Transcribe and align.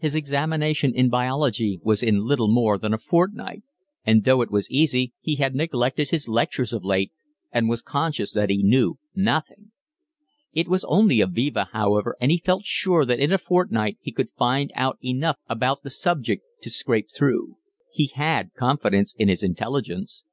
His 0.00 0.16
examination 0.16 0.92
in 0.96 1.08
biology 1.10 1.78
was 1.84 2.02
in 2.02 2.26
little 2.26 2.48
more 2.48 2.76
than 2.76 2.92
a 2.92 2.98
fortnight, 2.98 3.62
and, 4.04 4.24
though 4.24 4.42
it 4.42 4.50
was 4.50 4.68
easy, 4.68 5.12
he 5.20 5.36
had 5.36 5.54
neglected 5.54 6.10
his 6.10 6.26
lectures 6.26 6.72
of 6.72 6.82
late 6.82 7.12
and 7.52 7.68
was 7.68 7.80
conscious 7.80 8.32
that 8.32 8.50
he 8.50 8.64
knew 8.64 8.98
nothing. 9.14 9.70
It 10.52 10.66
was 10.66 10.84
only 10.86 11.20
a 11.20 11.28
viva, 11.28 11.68
however, 11.70 12.16
and 12.20 12.32
he 12.32 12.38
felt 12.38 12.64
sure 12.64 13.04
that 13.04 13.20
in 13.20 13.30
a 13.30 13.38
fortnight 13.38 13.98
he 14.00 14.10
could 14.10 14.32
find 14.36 14.72
out 14.74 14.98
enough 15.04 15.36
about 15.48 15.84
the 15.84 15.90
subject 15.90 16.42
to 16.62 16.68
scrape 16.70 17.06
through. 17.16 17.54
He 17.92 18.08
had 18.08 18.52
confidence 18.54 19.14
in 19.16 19.28
his 19.28 19.44
intelligence. 19.44 20.24